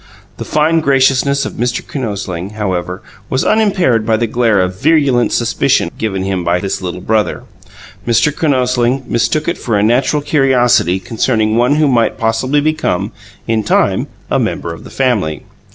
The 0.37 0.45
fine 0.45 0.79
graciousness 0.79 1.45
of 1.45 1.53
Mr. 1.61 1.85
Kinosling, 1.87 2.53
however, 2.53 3.03
was 3.29 3.45
unimpaired 3.45 4.03
by 4.03 4.17
the 4.17 4.25
glare 4.25 4.59
of 4.59 4.81
virulent 4.81 5.31
suspicion 5.31 5.91
given 5.99 6.23
him 6.23 6.43
by 6.43 6.57
this 6.59 6.81
little 6.81 7.01
brother: 7.01 7.43
Mr. 8.07 8.33
Kinosling 8.35 9.03
mistook 9.05 9.47
it 9.47 9.59
for 9.59 9.77
a 9.77 9.83
natural 9.83 10.23
curiosity 10.23 10.99
concerning 10.99 11.55
one 11.55 11.75
who 11.75 11.87
might 11.87 12.17
possibly 12.17 12.61
become, 12.61 13.11
in 13.47 13.61
time, 13.63 14.07
a 14.31 14.39
member 14.39 14.73
of 14.73 14.85
the 14.85 14.89
family. 14.89 15.43